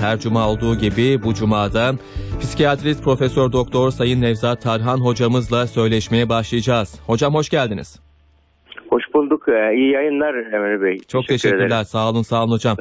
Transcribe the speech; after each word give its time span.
Her 0.00 0.20
cuma 0.20 0.48
olduğu 0.48 0.78
gibi 0.78 1.22
bu 1.22 1.34
cumada 1.34 1.94
psikiyatrist 2.40 3.02
Profesör 3.02 3.52
Doktor 3.52 3.90
Sayın 3.90 4.20
Nevzat 4.20 4.62
Tarhan 4.62 4.98
hocamızla 4.98 5.66
söyleşmeye 5.66 6.28
başlayacağız. 6.28 6.94
Hocam 7.06 7.34
hoş 7.34 7.48
geldiniz. 7.48 8.09
Hoş 8.90 9.02
bulduk. 9.14 9.42
Ee, 9.48 9.76
iyi 9.76 9.92
yayınlar 9.92 10.34
Emre 10.34 10.82
Bey. 10.82 10.98
Çok 11.08 11.26
teşekkürler. 11.26 11.66
ederim. 11.66 11.84
Sağ 11.84 12.10
olun, 12.10 12.22
sağ 12.22 12.44
olun 12.44 12.52
hocam. 12.52 12.76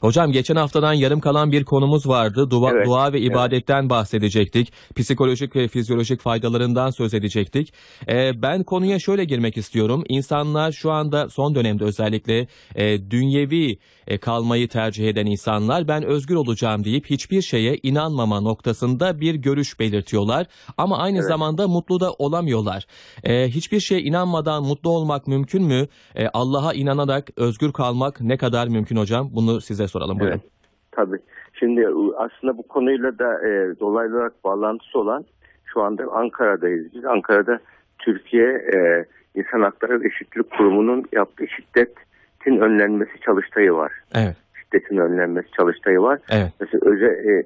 Hocam 0.00 0.32
geçen 0.32 0.56
haftadan 0.56 0.92
yarım 0.92 1.20
kalan 1.20 1.52
bir 1.52 1.64
konumuz 1.64 2.08
vardı. 2.08 2.50
Dua, 2.50 2.70
Evet, 2.70 2.86
dua 2.86 3.12
ve 3.12 3.18
evet. 3.18 3.30
ibadetten 3.30 3.90
bahsedecektik. 3.90 4.72
Psikolojik 4.96 5.56
ve 5.56 5.68
fizyolojik 5.68 6.20
faydalarından 6.20 6.90
söz 6.90 7.14
edecektik. 7.14 7.74
Ee, 8.08 8.42
ben 8.42 8.62
konuya 8.62 8.98
şöyle 8.98 9.24
girmek 9.24 9.56
istiyorum. 9.56 10.04
İnsanlar 10.08 10.72
şu 10.72 10.90
anda 10.90 11.28
son 11.28 11.54
dönemde 11.54 11.84
özellikle 11.84 12.46
e, 12.74 13.10
dünyevi 13.10 13.78
e, 14.06 14.18
kalmayı 14.18 14.68
tercih 14.68 15.08
eden 15.08 15.26
insanlar 15.26 15.88
ben 15.88 16.02
özgür 16.02 16.34
olacağım 16.34 16.84
deyip 16.84 17.06
hiçbir 17.06 17.42
şeye 17.42 17.78
inanmama 17.82 18.40
noktasında 18.40 19.20
bir 19.20 19.34
görüş 19.34 19.80
belirtiyorlar. 19.80 20.46
Ama 20.78 20.98
aynı 20.98 21.18
Evet. 21.18 21.28
zamanda 21.28 21.68
mutlu 21.68 22.00
da 22.00 22.12
olamıyorlar. 22.12 22.86
E, 23.24 23.48
hiçbir 23.48 23.80
şeye 23.80 24.00
inanmadan 24.00 24.62
mutlu 24.62 24.90
olmak 24.90 25.26
mümkün 25.26 25.41
mü? 25.60 25.86
E, 26.16 26.28
Allah'a 26.34 26.72
inanarak 26.72 27.28
özgür 27.36 27.72
kalmak 27.72 28.20
ne 28.20 28.36
kadar 28.36 28.68
mümkün 28.68 28.96
hocam? 28.96 29.28
Bunu 29.32 29.60
size 29.60 29.86
soralım. 29.86 30.20
Buyurun. 30.20 30.36
Evet. 30.36 30.50
Tabii. 30.92 31.18
Şimdi 31.52 31.80
e, 31.80 31.88
aslında 32.16 32.58
bu 32.58 32.62
konuyla 32.62 33.18
da 33.18 33.48
e, 33.48 33.80
dolaylı 33.80 34.16
olarak 34.16 34.44
bağlantısı 34.44 34.98
olan 34.98 35.24
şu 35.64 35.82
anda 35.82 36.04
Ankara'dayız. 36.12 36.94
Biz 36.94 37.04
Ankara'da 37.04 37.60
Türkiye 37.98 38.46
e, 38.46 39.04
İnsan 39.34 39.60
Hakları 39.60 40.00
ve 40.00 40.06
Eşitlik 40.06 40.50
Kurumu'nun 40.50 41.04
yaptığı 41.12 41.44
şiddetin 41.48 42.60
önlenmesi 42.60 43.20
çalıştayı 43.26 43.72
var. 43.72 43.92
Evet. 44.14 44.36
Şiddetin 44.54 44.96
önlenmesi 44.96 45.50
çalıştayı 45.56 46.00
var. 46.00 46.20
Evet. 46.30 46.52
Mesela 46.60 46.80
öze, 46.90 47.06
e, 47.06 47.32
e, 47.32 47.44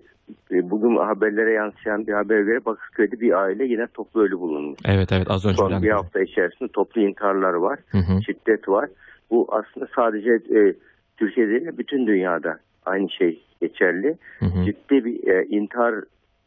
bugün 0.50 0.96
haberlere 0.96 1.52
yansıyan 1.52 2.06
bir 2.06 2.12
habere 2.12 2.42
göre 2.42 2.64
Bakırköy'de 2.64 3.20
bir 3.20 3.32
aile 3.32 3.64
yine 3.64 3.86
toplu 3.86 4.20
ölü 4.22 4.38
bulunmuş. 4.38 4.78
Evet 4.84 5.12
evet 5.12 5.30
az 5.30 5.46
önce 5.46 5.56
Son 5.56 5.82
bir 5.82 5.90
hafta 5.90 6.20
içerisinde 6.20 6.68
toplu 6.72 7.00
intiharlar 7.00 7.54
var. 7.54 7.78
Hı 7.88 7.98
hı. 7.98 8.22
şiddet 8.22 8.68
var. 8.68 8.88
Bu 9.30 9.48
aslında 9.50 9.86
sadece 9.96 10.30
e, 10.30 10.74
Türkiye'de 11.16 11.50
değil 11.50 11.78
bütün 11.78 12.06
dünyada 12.06 12.58
aynı 12.86 13.10
şey 13.10 13.42
geçerli. 13.60 14.16
Hı 14.38 14.46
hı. 14.46 14.64
Ciddi 14.64 15.04
bir 15.04 15.28
e, 15.28 15.44
intihar 15.44 15.94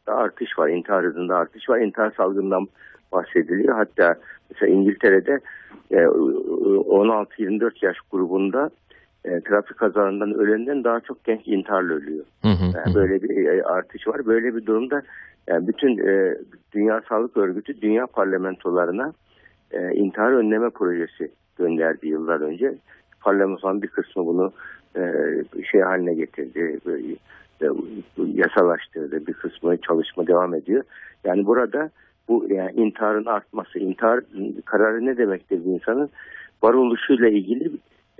artış 0.07 0.59
var. 0.59 0.69
İntihar 0.69 1.05
hızında 1.05 1.35
artış 1.35 1.69
var. 1.69 1.79
İntihar 1.79 2.11
salgından 2.11 2.67
bahsediliyor. 3.11 3.75
Hatta 3.75 4.15
mesela 4.49 4.73
İngiltere'de 4.73 5.39
e, 5.91 5.95
16-24 5.95 7.85
yaş 7.85 7.97
grubunda 8.11 8.69
e, 9.25 9.41
trafik 9.41 9.77
kazalarından 9.77 10.33
ölenden 10.33 10.83
daha 10.83 10.99
çok 10.99 11.23
genç 11.23 11.41
intiharla 11.45 11.93
ölüyor. 11.93 12.25
Hı 12.41 12.47
hı. 12.47 12.65
Yani 12.75 12.95
böyle 12.95 13.21
bir 13.21 13.45
e, 13.45 13.63
artış 13.63 14.07
var. 14.07 14.25
Böyle 14.25 14.55
bir 14.55 14.65
durumda 14.65 15.01
yani 15.47 15.67
bütün 15.67 16.07
e, 16.07 16.35
Dünya 16.71 17.01
Sağlık 17.09 17.37
Örgütü 17.37 17.81
dünya 17.81 18.07
parlamentolarına 18.07 19.13
e, 19.71 19.91
intihar 19.95 20.31
önleme 20.31 20.69
projesi 20.69 21.31
gönderdi 21.57 22.07
yıllar 22.07 22.41
önce. 22.41 22.75
Parlamentonun 23.21 23.81
bir 23.81 23.87
kısmı 23.87 24.25
bunu 24.25 24.51
e, 24.95 25.01
şey 25.71 25.81
haline 25.81 26.13
getirdi, 26.13 26.79
böyle, 26.85 27.13
e, 27.61 27.67
yasalaştırdı. 28.17 29.27
Bir 29.27 29.33
kısmı 29.33 29.77
çalışma 29.77 30.27
devam 30.27 30.55
ediyor. 30.55 30.83
Yani 31.23 31.45
burada 31.45 31.89
bu 32.27 32.45
yani 32.49 32.71
intiharın 32.71 33.25
artması, 33.25 33.79
intihar 33.79 34.19
kararı 34.65 35.05
ne 35.05 35.17
demektir 35.17 35.65
bir 35.65 35.71
insanın 35.71 36.09
varoluşuyla 36.63 37.27
ilgili 37.27 37.71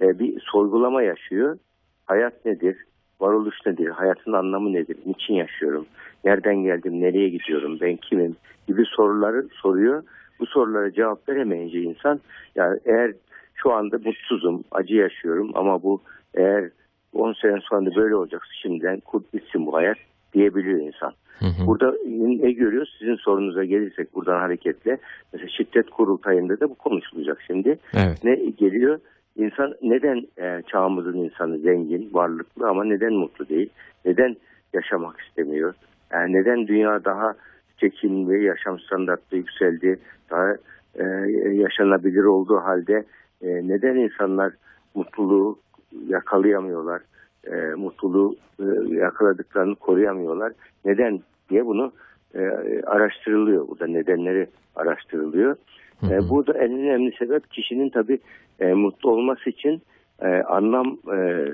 e, 0.02 0.20
bir 0.20 0.40
sorgulama 0.52 1.02
yaşıyor. 1.02 1.58
Hayat 2.06 2.46
nedir? 2.46 2.78
Varoluş 3.22 3.56
nedir? 3.66 3.88
Hayatın 3.88 4.34
anlamı 4.34 4.74
nedir? 4.74 4.98
Niçin 5.06 5.34
yaşıyorum? 5.34 5.86
Nereden 6.26 6.56
geldim? 6.56 7.02
Nereye 7.02 7.30
gidiyorum? 7.30 7.78
Ben 7.82 7.96
kimim? 7.96 8.36
gibi 8.70 8.86
soruları 8.86 9.48
soruyor. 9.62 10.04
Bu 10.40 10.46
sorulara 10.46 10.94
cevap 10.94 11.30
veremeyince 11.30 11.82
insan 11.82 12.20
yani 12.56 12.80
eğer 12.86 13.14
şu 13.56 13.74
anda 13.74 13.98
mutsuzum, 13.98 14.64
acı 14.72 14.96
yaşıyorum 14.96 15.52
ama 15.54 15.84
bu 15.84 16.02
eğer 16.34 16.70
10 17.14 17.34
sene 17.34 17.60
sonra 17.70 17.96
böyle 17.96 18.16
olacaksa 18.16 18.52
şimdiden 18.62 19.00
kurt 19.00 19.34
bitsin 19.34 19.66
bu 19.66 19.74
hayat 19.74 19.98
diyebiliyor 20.34 20.80
insan. 20.80 21.14
Hı 21.40 21.46
hı. 21.46 21.68
Burada 21.68 21.94
ne 22.42 22.52
görüyoruz? 22.52 22.96
Sizin 23.00 23.16
sorunuza 23.16 23.64
gelirsek 23.64 24.16
buradan 24.16 24.40
hareketle 24.40 24.98
mesela 25.34 25.50
şiddet 25.58 25.90
kurultayında 25.90 26.60
da 26.60 26.70
bu 26.70 26.76
konuşulacak 26.76 27.42
şimdi. 27.48 27.80
Evet. 27.94 28.24
Ne 28.24 28.36
geliyor? 28.36 29.00
İnsan 29.40 29.76
neden 29.82 30.28
e, 30.38 30.62
çağımızın 30.68 31.18
insanı 31.18 31.58
zengin, 31.58 32.10
varlıklı 32.14 32.68
ama 32.68 32.84
neden 32.84 33.14
mutlu 33.14 33.50
değil? 33.50 33.70
Neden 34.06 34.36
yaşamak 34.74 35.20
istemiyor? 35.20 35.74
Yani 36.12 36.34
neden 36.34 36.68
dünya 36.68 37.06
daha 37.06 37.34
çekimli, 37.78 38.44
yaşam 38.44 38.80
standartları 38.80 39.40
yükseldi, 39.40 40.00
daha 40.32 40.54
e, 40.96 41.04
yaşanabilir 41.52 42.24
olduğu 42.24 42.58
halde 42.58 43.04
e, 43.42 43.48
neden 43.48 43.96
insanlar 43.96 44.54
mutluluğu 44.96 45.60
yakalayamıyorlar? 46.08 47.02
E, 47.48 47.56
mutluluğu 47.76 48.36
e, 48.60 48.94
yakaladıklarını 48.94 49.76
koruyamıyorlar. 49.76 50.54
Neden 50.86 51.20
diye 51.50 51.66
bunu 51.66 51.92
e, 52.36 52.40
araştırılıyor. 52.86 53.68
Burada 53.68 53.88
nedenleri 53.88 54.48
araştırılıyor. 54.76 55.56
E, 56.04 56.30
burada 56.30 56.54
en 56.54 56.72
önemli 56.72 57.16
sebep 57.20 57.52
kişinin 57.52 57.90
tabii 57.90 58.20
e, 58.60 58.74
mutlu 58.74 59.12
olması 59.12 59.50
için 59.50 59.82
e, 60.22 60.28
anlam 60.28 60.98
e, 61.14 61.48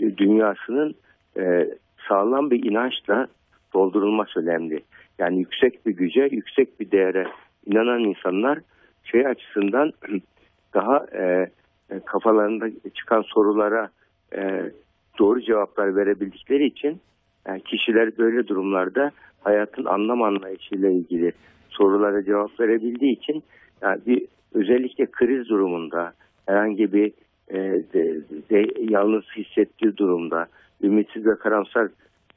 dünyasının 0.00 0.94
e, 1.36 1.70
sağlam 2.08 2.50
bir 2.50 2.64
inançla 2.70 3.26
doldurulması 3.74 4.40
önemli. 4.40 4.80
Yani 5.18 5.38
yüksek 5.38 5.86
bir 5.86 5.96
güce, 5.96 6.28
yüksek 6.30 6.80
bir 6.80 6.90
değere 6.90 7.26
inanan 7.66 8.00
insanlar 8.00 8.58
şey 9.04 9.26
açısından 9.26 9.92
daha 10.74 11.06
e, 11.12 11.50
e, 11.90 12.00
kafalarında 12.00 12.66
çıkan 12.94 13.22
sorulara 13.22 13.90
e, 14.36 14.70
doğru 15.18 15.40
cevaplar 15.40 15.96
verebildikleri 15.96 16.66
için 16.66 17.00
yani 17.46 17.60
kişiler 17.60 18.18
böyle 18.18 18.48
durumlarda 18.48 19.10
hayatın 19.40 19.84
anlam 19.84 20.22
anlayışıyla 20.22 20.90
ilgili 20.90 21.32
sorulara 21.70 22.24
cevap 22.24 22.60
verebildiği 22.60 23.16
için 23.16 23.42
yani 23.82 24.00
bir 24.06 24.26
özellikle 24.54 25.06
kriz 25.06 25.48
durumunda 25.48 26.12
herhangi 26.46 26.92
bir 26.92 27.12
e, 27.48 27.58
de, 27.94 28.20
de, 28.50 28.64
yalnız 28.90 29.24
hissettiği 29.36 29.96
durumda 29.96 30.46
ümitsiz 30.82 31.26
ve 31.26 31.34
karamsar 31.38 31.88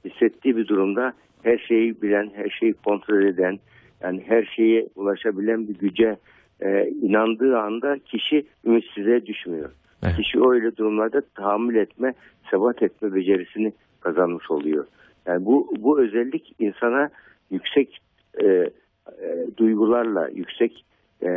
hissettiği 0.06 0.58
bir 0.58 0.68
durumda 0.68 1.14
her 1.44 1.58
şeyi 1.58 2.02
bilen, 2.02 2.32
her 2.36 2.50
şeyi 2.50 2.74
kontrol 2.74 3.24
eden, 3.24 3.60
yani 4.02 4.24
her 4.28 4.44
şeye 4.44 4.88
ulaşabilen 4.96 5.68
bir 5.68 5.74
güce 5.74 6.16
e, 6.62 6.88
inandığı 7.02 7.58
anda 7.58 7.98
kişi 7.98 8.46
ümitsizliğe 8.66 9.26
düşmüyor. 9.26 9.70
Evet. 10.04 10.16
Kişi 10.16 10.40
öyle 10.50 10.78
durumlarda 10.78 11.22
tahammül 11.36 11.76
etme, 11.76 12.14
sebat 12.52 12.84
etme 12.84 13.16
becerisini 13.16 13.74
kazanmış 14.02 14.52
oluyor. 14.52 14.86
Yani 15.26 15.46
bu 15.46 15.74
bu 15.80 16.02
özellik 16.02 16.56
insana 16.60 17.10
yüksek 17.52 18.00
e, 18.44 18.70
e, 19.22 19.58
duygularla, 19.58 20.28
yüksek 20.28 20.86
e, 21.22 21.30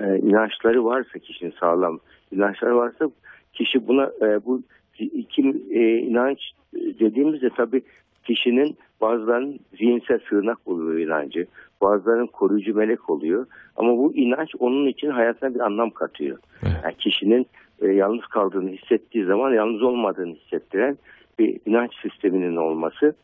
e, 0.00 0.18
inançları 0.18 0.84
varsa 0.84 1.18
kişinin 1.18 1.54
sağlam 1.60 1.98
inançları 2.32 2.76
varsa 2.76 3.10
kişi 3.52 3.88
buna 3.88 4.10
e, 4.22 4.44
bu 4.44 4.62
iki 4.98 5.42
e, 5.70 5.98
inanç 5.98 6.38
dediğimizde 6.74 7.50
tabii 7.56 7.82
kişinin 8.24 8.76
bazılarının 9.00 9.60
zihinsel 9.78 10.18
sığınak 10.28 10.58
oluyor 10.66 10.98
inancı, 10.98 11.46
bazılarının 11.82 12.26
koruyucu 12.26 12.74
melek 12.74 13.10
oluyor. 13.10 13.46
Ama 13.76 13.96
bu 13.98 14.14
inanç 14.14 14.50
onun 14.58 14.86
için 14.86 15.10
hayatına 15.10 15.54
bir 15.54 15.60
anlam 15.60 15.90
katıyor. 15.90 16.38
Yani 16.84 16.94
kişinin 16.98 17.46
e, 17.82 17.86
yalnız 17.86 18.26
kaldığını 18.26 18.70
hissettiği 18.70 19.24
zaman 19.24 19.52
yalnız 19.52 19.82
olmadığını 19.82 20.34
hissettiren 20.34 20.98
bir 21.38 21.60
inanç 21.66 21.92
sisteminin 22.02 22.56
olması. 22.56 23.14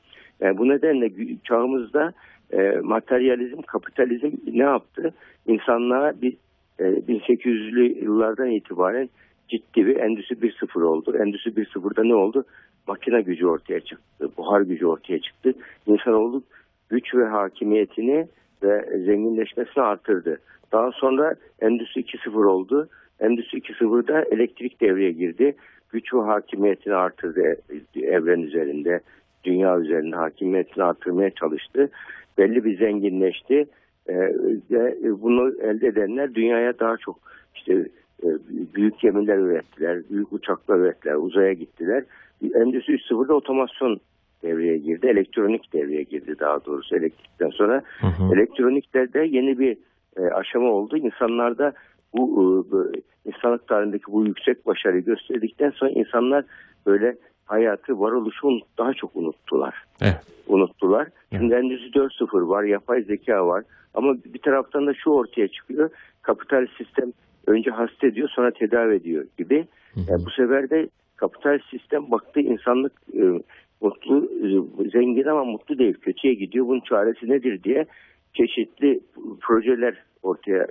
Yani 0.40 0.58
bu 0.58 0.68
nedenle 0.68 1.10
çağımızda 1.44 2.12
e, 2.52 2.80
materyalizm, 2.82 3.62
kapitalizm 3.62 4.30
ne 4.46 4.62
yaptı? 4.62 5.14
İnsanlığa 5.46 6.12
bir 6.22 6.36
e, 6.78 6.84
1800'lü 6.84 8.04
yıllardan 8.04 8.50
itibaren 8.50 9.08
ciddi 9.48 9.86
bir 9.86 9.96
endüstri 9.96 10.36
1.0 10.36 10.82
oldu. 10.82 11.16
Endüstri 11.16 11.50
1.0'da 11.50 12.04
ne 12.04 12.14
oldu? 12.14 12.44
Makine 12.88 13.22
gücü 13.22 13.46
ortaya 13.46 13.80
çıktı, 13.80 14.30
buhar 14.36 14.60
gücü 14.60 14.86
ortaya 14.86 15.20
çıktı. 15.20 15.52
İnsanoğlu 15.86 16.42
güç 16.88 17.14
ve 17.14 17.24
hakimiyetini 17.24 18.26
ve 18.62 18.98
zenginleşmesini 19.04 19.84
artırdı. 19.84 20.40
Daha 20.72 20.92
sonra 20.92 21.34
Endüstri 21.60 22.00
2.0 22.00 22.46
oldu. 22.46 22.88
Endüstri 23.20 23.58
2.0'da 23.58 24.22
elektrik 24.22 24.80
devreye 24.80 25.12
girdi. 25.12 25.56
Güç 25.92 26.14
ve 26.14 26.20
hakimiyetini 26.20 26.94
artırdı 26.94 27.40
e- 27.40 28.00
evren 28.00 28.40
üzerinde, 28.40 29.00
dünya 29.44 29.78
üzerinde 29.78 30.16
hakimiyetini 30.16 30.84
artırmaya 30.84 31.30
çalıştı. 31.30 31.90
Belli 32.38 32.64
bir 32.64 32.78
zenginleşti. 32.78 33.66
Ee, 34.08 34.14
ve 34.70 34.96
bunu 35.22 35.52
elde 35.62 35.86
edenler 35.86 36.34
dünyaya 36.34 36.78
daha 36.78 36.96
çok 36.96 37.18
işte 37.54 37.72
e, 38.22 38.28
büyük 38.74 38.98
gemiler 38.98 39.38
ürettiler, 39.38 40.02
büyük 40.10 40.32
uçaklar 40.32 40.78
ürettiler, 40.78 41.14
uzaya 41.14 41.52
gittiler. 41.52 42.04
Endüstri 42.54 42.94
3.0'da 42.94 43.34
otomasyon 43.34 44.00
devreye 44.42 44.78
girdi, 44.78 45.06
elektronik 45.06 45.72
devreye 45.72 46.02
girdi 46.02 46.34
daha 46.40 46.64
doğrusu 46.64 46.96
elektrikten 46.96 47.50
sonra. 47.50 47.82
Hı 48.00 48.06
hı. 48.06 48.34
Elektroniklerde 48.34 49.26
yeni 49.30 49.58
bir 49.58 49.76
e, 50.16 50.22
aşama 50.22 50.70
oldu. 50.70 50.96
İnsanlarda 50.96 51.72
bu, 52.14 52.24
e, 52.26 52.72
bu 52.72 52.92
insanlık 53.24 53.68
tarihindeki 53.68 54.12
bu 54.12 54.26
yüksek 54.26 54.66
başarıyı 54.66 55.04
gösterdikten 55.04 55.70
sonra 55.70 55.90
insanlar 55.90 56.44
böyle 56.86 57.16
hayatı, 57.50 58.00
varoluşu 58.00 58.60
daha 58.78 58.94
çok 58.94 59.16
unuttular. 59.16 59.74
Evet. 60.02 60.16
Unuttular. 60.46 61.08
Şimdi 61.32 61.54
Endüstri 61.54 61.90
4.0 61.90 62.48
var, 62.48 62.62
yapay 62.64 63.02
zeka 63.02 63.46
var. 63.46 63.64
Ama 63.94 64.14
bir 64.24 64.38
taraftan 64.38 64.86
da 64.86 64.94
şu 64.94 65.10
ortaya 65.10 65.48
çıkıyor. 65.48 65.90
Kapital 66.22 66.66
sistem 66.78 67.12
önce 67.46 67.70
hasta 67.70 68.06
ediyor 68.06 68.28
sonra 68.28 68.50
tedavi 68.50 68.94
ediyor 68.94 69.24
gibi. 69.38 69.66
Hı 69.94 70.00
hı. 70.00 70.04
Yani 70.10 70.24
bu 70.26 70.30
sefer 70.30 70.70
de 70.70 70.88
kapital 71.16 71.58
sistem 71.70 72.10
baktı 72.10 72.40
insanlık 72.40 72.92
e, 73.14 73.22
mutlu, 73.80 74.24
e, 74.24 74.90
zengin 74.90 75.24
ama 75.24 75.44
mutlu 75.44 75.78
değil, 75.78 75.94
kötüye 75.94 76.34
gidiyor. 76.34 76.66
Bunun 76.66 76.80
çaresi 76.80 77.30
nedir 77.30 77.62
diye 77.62 77.86
çeşitli 78.34 79.00
projeler 79.40 79.94
ortaya 80.22 80.66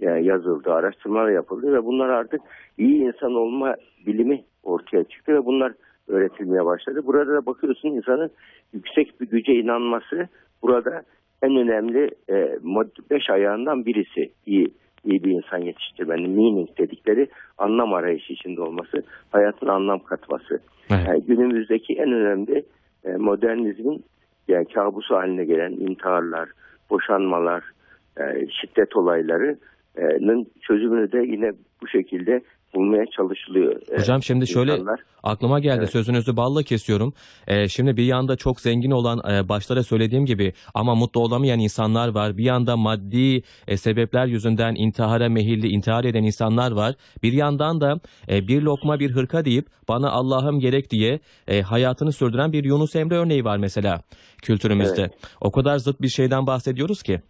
yani 0.00 0.26
yazıldı, 0.26 0.72
araştırmalar 0.72 1.30
yapıldı 1.30 1.72
ve 1.72 1.84
bunlar 1.84 2.08
artık 2.08 2.40
iyi 2.78 3.02
insan 3.02 3.34
olma 3.34 3.74
bilimi 4.06 4.44
ortaya 4.62 5.04
çıktı 5.04 5.34
ve 5.34 5.44
bunlar 5.44 5.72
öğretilmeye 6.10 6.64
başladı. 6.64 7.00
Burada 7.06 7.32
da 7.32 7.46
bakıyorsun 7.46 7.88
insanın 7.88 8.30
yüksek 8.72 9.20
bir 9.20 9.26
güce 9.26 9.52
inanması 9.52 10.28
burada 10.62 11.02
en 11.42 11.56
önemli 11.56 12.10
e, 12.30 12.58
beş 13.10 13.30
ayağından 13.30 13.86
birisi 13.86 14.32
iyi 14.46 14.74
iyi 15.04 15.24
bir 15.24 15.30
insan 15.30 15.58
yetiştirmenin 15.58 16.30
meaning 16.30 16.78
dedikleri 16.78 17.28
anlam 17.58 17.94
arayışı 17.94 18.32
içinde 18.32 18.60
olması, 18.60 19.02
hayatın 19.30 19.66
anlam 19.66 19.98
katması. 19.98 20.60
Evet. 20.90 21.04
Yani 21.08 21.22
günümüzdeki 21.26 21.94
en 21.94 22.12
önemli 22.12 22.64
e, 23.04 23.16
modernizmin 23.16 24.04
yani 24.48 24.64
kabusu 24.74 25.14
haline 25.14 25.44
gelen 25.44 25.72
intiharlar, 25.72 26.48
boşanmalar, 26.90 27.64
e, 28.20 28.46
şiddet 28.60 28.96
olaylarının 28.96 30.46
çözümünü 30.60 31.12
de 31.12 31.18
yine 31.18 31.52
bu 31.82 31.88
şekilde 31.88 32.40
bulmaya 32.74 33.04
çalışılıyor. 33.16 33.76
E, 33.92 33.98
Hocam 33.98 34.22
şimdi 34.22 34.46
şöyle 34.46 34.72
insanlar. 34.72 35.00
aklıma 35.22 35.60
geldi 35.60 35.78
Evet. 35.80 35.90
sözünüzü 35.90 36.36
balla 36.36 36.62
kesiyorum. 36.62 37.12
Ee, 37.46 37.68
şimdi 37.68 37.96
bir 37.96 38.04
yanda 38.04 38.36
çok 38.36 38.60
zengin 38.60 38.90
olan 38.90 39.18
e, 39.32 39.48
başlara 39.48 39.82
söylediğim 39.82 40.26
gibi 40.26 40.52
ama 40.74 40.94
mutlu 40.94 41.20
olamayan 41.20 41.58
insanlar 41.60 42.08
var. 42.08 42.36
Bir 42.36 42.44
yanda 42.44 42.76
maddi 42.76 43.42
e, 43.68 43.76
sebepler 43.76 44.26
yüzünden 44.26 44.74
intihara 44.74 45.28
meyilli 45.28 45.68
intihar 45.68 46.04
eden 46.04 46.22
insanlar 46.22 46.72
var. 46.72 46.94
Bir 47.22 47.32
yandan 47.32 47.80
da 47.80 48.00
e, 48.28 48.48
bir 48.48 48.62
lokma 48.62 49.00
bir 49.00 49.10
hırka 49.10 49.44
deyip 49.44 49.66
bana 49.88 50.10
Allah'ım 50.10 50.60
gerek 50.60 50.90
diye 50.90 51.20
e, 51.48 51.62
hayatını 51.62 52.12
sürdüren 52.12 52.52
bir 52.52 52.64
Yunus 52.64 52.96
Emre 52.96 53.14
örneği 53.14 53.44
var 53.44 53.56
mesela 53.58 54.00
kültürümüzde. 54.42 55.10
O 55.40 55.50
kadar 55.50 55.78
zıt 55.78 56.00
bir 56.02 56.08
şeyden 56.08 56.46
bahsediyoruz 56.46 57.02
ki. 57.02 57.20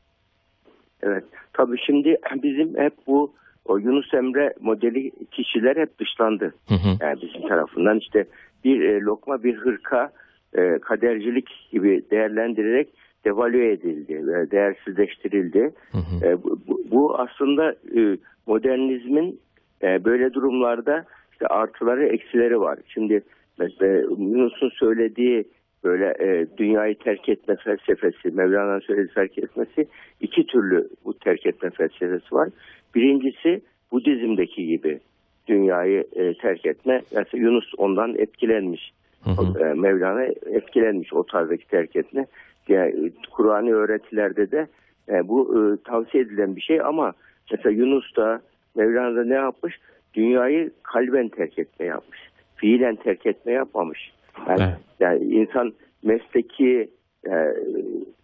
Evet. 1.02 1.24
Tabii 1.52 1.76
şimdi 1.86 2.16
bizim 2.42 2.76
hep 2.78 2.92
bu 3.06 3.32
o 3.70 3.78
Yunus 3.78 4.14
Emre 4.14 4.54
modeli 4.60 5.10
kişiler 5.30 5.76
hep 5.76 5.98
dışlandı. 5.98 6.54
Hı 6.68 6.74
hı. 6.74 6.88
Yani 7.00 7.18
bizim 7.22 7.48
tarafından 7.48 7.98
işte 7.98 8.24
bir 8.64 8.80
e, 8.80 9.00
lokma 9.00 9.42
bir 9.42 9.56
hırka 9.56 10.10
e, 10.58 10.78
kadercilik 10.78 11.48
gibi 11.72 12.02
değerlendirerek 12.10 12.88
devalüe 13.24 13.72
edildi 13.72 14.26
ve 14.26 14.50
değersizleştirildi. 14.50 15.72
Hı 15.92 15.98
hı. 15.98 16.26
E, 16.26 16.42
bu, 16.42 16.60
bu- 16.90 17.18
aslında 17.18 17.72
e, 17.72 18.16
modernizmin 18.46 19.40
e, 19.82 20.04
böyle 20.04 20.32
durumlarda 20.32 21.04
işte 21.32 21.46
artıları 21.46 22.06
eksileri 22.06 22.60
var. 22.60 22.78
Şimdi 22.86 23.22
mesela 23.58 23.98
Yunus'un 24.18 24.70
söylediği 24.70 25.44
böyle 25.84 26.06
e, 26.20 26.46
dünyayı 26.58 26.98
terk 26.98 27.28
etme 27.28 27.56
felsefesi, 27.56 28.30
Mevlana'nın 28.30 28.80
söylediği 28.80 29.14
terk 29.14 29.38
etmesi 29.38 29.88
iki 30.20 30.46
türlü 30.46 30.88
bu 31.04 31.18
terk 31.18 31.46
etme 31.46 31.70
felsefesi 31.70 32.34
var. 32.34 32.48
Birincisi 32.94 33.60
Budizm'deki 33.92 34.66
gibi 34.66 35.00
dünyayı 35.48 36.04
e, 36.12 36.34
terk 36.34 36.66
etme. 36.66 37.02
Mesela 37.16 37.44
Yunus 37.44 37.72
ondan 37.78 38.14
etkilenmiş. 38.18 38.92
Hı 39.24 39.30
hı. 39.30 39.64
E, 39.64 39.74
Mevlana 39.74 40.24
etkilenmiş 40.46 41.12
o 41.12 41.26
tarzdaki 41.26 41.66
terk 41.68 41.96
etme. 41.96 42.26
Yani, 42.68 43.06
e, 43.06 43.12
Kur'an'ı 43.30 43.70
öğretilerde 43.70 44.50
de 44.50 44.66
e, 45.08 45.28
bu 45.28 45.54
e, 45.54 45.82
tavsiye 45.84 46.22
edilen 46.22 46.56
bir 46.56 46.60
şey 46.60 46.80
ama 46.80 47.12
mesela 47.50 47.70
Yunus 47.70 48.16
da 48.16 48.40
Mevlana 48.76 49.16
da 49.16 49.24
ne 49.24 49.34
yapmış? 49.34 49.80
Dünyayı 50.14 50.70
kalben 50.82 51.28
terk 51.28 51.58
etme 51.58 51.86
yapmış. 51.86 52.18
Fiilen 52.56 52.96
terk 52.96 53.26
etme 53.26 53.52
yapmamış. 53.52 54.12
Yani, 54.48 54.62
Evet. 54.62 54.76
yani 55.00 55.24
insan 55.24 55.72
mesleki 56.02 56.90
e, 57.26 57.34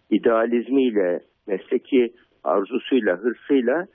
idealizmiyle, 0.09 1.19
mesleki 1.47 2.13
arzusuyla, 2.43 3.17
hırsıyla 3.17 3.87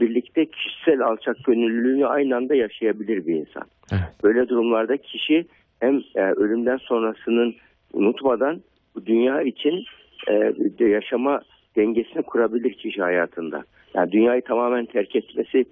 birlikte 0.00 0.46
kişisel 0.46 1.00
alçak 1.00 1.44
gönüllülüğünü 1.44 2.06
aynı 2.06 2.36
anda 2.36 2.54
yaşayabilir 2.54 3.26
bir 3.26 3.34
insan. 3.34 3.62
Evet. 3.92 4.24
Böyle 4.24 4.48
durumlarda 4.48 4.96
kişi 4.96 5.46
hem 5.80 6.02
e, 6.14 6.20
ölümden 6.20 6.76
sonrasının 6.76 7.54
unutmadan 7.92 8.60
bu 8.94 9.06
dünya 9.06 9.42
için 9.42 9.84
e, 10.28 10.84
yaşama 10.84 11.40
dengesini 11.76 12.22
kurabilir 12.22 12.74
kişi 12.74 13.02
hayatında. 13.02 13.62
Yani 13.94 14.12
dünyayı 14.12 14.42
tamamen 14.42 14.86
terk 14.86 15.16
etmesi 15.16 15.64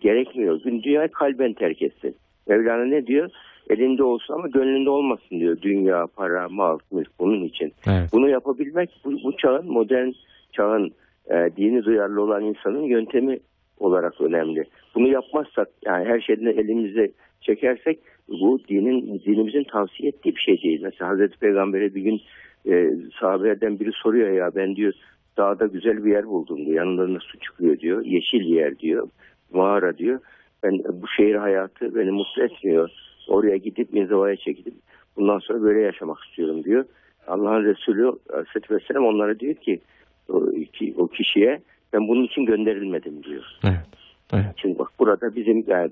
gerekmiyor. 0.00 0.60
Dünyayı 0.64 1.08
kalben 1.08 1.52
terk 1.52 1.82
etsin. 1.82 2.16
Mevlana 2.48 2.84
ne 2.84 3.06
diyor? 3.06 3.30
Elinde 3.70 4.02
olsun 4.02 4.34
ama 4.34 4.48
gönlünde 4.48 4.90
olmasın 4.90 5.40
diyor. 5.40 5.56
Dünya, 5.62 6.06
para, 6.16 6.48
mal, 6.48 6.78
mülk 6.92 7.08
bunun 7.20 7.44
için. 7.44 7.72
Evet. 7.86 8.08
Bunu 8.12 8.28
yapabilmek 8.28 8.90
bu, 9.04 9.12
bu 9.24 9.36
çağın 9.36 9.72
modern 9.72 10.10
çağın 10.52 10.92
e, 11.30 11.50
dini 11.56 11.84
duyarlı 11.84 12.22
olan 12.22 12.44
insanın 12.44 12.82
yöntemi 12.82 13.38
olarak 13.78 14.20
önemli. 14.20 14.64
Bunu 14.94 15.08
yapmazsak 15.08 15.68
yani 15.84 16.04
her 16.04 16.20
şeyden 16.20 16.46
elimize 16.46 17.10
çekersek 17.40 17.98
bu 18.28 18.60
dinin 18.68 19.22
dinimizin 19.26 19.64
tavsiye 19.64 20.08
ettiği 20.08 20.36
bir 20.36 20.40
şey 20.40 20.62
değil. 20.62 20.80
Mesela 20.82 21.10
Hazreti 21.10 21.38
Peygamber'e 21.38 21.94
bir 21.94 22.00
gün 22.00 22.20
e, 22.68 22.90
sahabelerden 23.20 23.80
biri 23.80 23.90
soruyor 23.92 24.30
ya 24.30 24.50
ben 24.54 24.76
diyor 24.76 24.92
dağda 25.36 25.66
güzel 25.66 26.04
bir 26.04 26.12
yer 26.12 26.26
buldum 26.26 26.66
diyor. 26.66 26.76
Yanlarında 26.76 27.18
su 27.20 27.38
çıkıyor 27.38 27.78
diyor. 27.78 28.04
Yeşil 28.04 28.44
yer 28.44 28.78
diyor. 28.78 29.08
Mağara 29.52 29.98
diyor. 29.98 30.20
Ben 30.62 30.78
bu 30.78 31.08
şehir 31.16 31.34
hayatı 31.34 31.94
beni 31.94 32.10
mutlu 32.10 32.42
etmiyor. 32.42 32.90
Oraya 33.28 33.56
gidip 33.56 33.94
inzivaya 33.94 34.36
çekilip 34.36 34.74
bundan 35.16 35.38
sonra 35.38 35.62
böyle 35.62 35.80
yaşamak 35.80 36.18
istiyorum 36.24 36.64
diyor. 36.64 36.84
Allah'ın 37.26 37.64
Resulü 37.64 38.12
Aleyhisselatü 38.30 38.74
Vesselam 38.74 39.04
onlara 39.04 39.40
diyor 39.40 39.54
ki 39.54 39.80
o, 40.28 40.50
ki- 40.72 40.94
o 40.98 41.06
kişiye 41.08 41.60
ben 41.92 42.08
bunun 42.08 42.24
için 42.24 42.44
gönderilmedim 42.44 43.22
diyor. 43.22 43.44
Evet. 43.64 43.86
Evet. 44.32 44.44
Şimdi 44.56 44.78
bak 44.78 44.88
burada 44.98 45.36
bizim 45.36 45.64
yani 45.66 45.90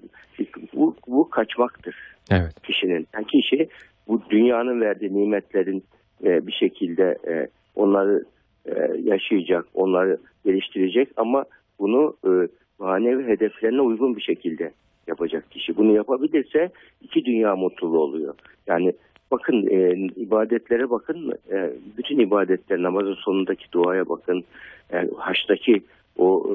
bu, 0.75 0.97
bu 1.09 1.31
kaçmaktır 1.31 1.97
Evet. 2.31 2.62
kişinin. 2.62 3.07
Yani 3.14 3.26
kişi 3.26 3.69
bu 4.09 4.23
dünyanın 4.31 4.81
verdiği 4.81 5.14
nimetlerin 5.14 5.85
e, 6.25 6.47
bir 6.47 6.53
şekilde 6.53 7.19
e, 7.29 7.49
onları 7.75 8.25
e, 8.67 8.73
yaşayacak, 9.03 9.67
onları 9.75 10.19
geliştirecek 10.45 11.09
ama 11.17 11.45
bunu 11.79 12.17
e, 12.26 12.31
manevi 12.79 13.26
hedeflerine 13.26 13.81
uygun 13.81 14.17
bir 14.17 14.23
şekilde 14.23 14.73
yapacak 15.07 15.50
kişi. 15.50 15.76
Bunu 15.76 15.93
yapabilirse 15.95 16.71
iki 17.03 17.25
dünya 17.25 17.57
mutluluğu 17.57 17.99
oluyor. 17.99 18.35
Yani 18.67 18.93
bakın 19.35 19.67
e, 19.76 19.79
ibadetlere 20.17 20.91
bakın, 20.91 21.33
e, 21.53 21.73
bütün 21.99 22.19
ibadetler 22.19 22.83
namazın 22.83 23.14
sonundaki 23.14 23.73
duaya 23.73 24.09
bakın, 24.09 24.45
e, 24.93 24.97
haçtaki 25.19 25.83
o 26.19 26.55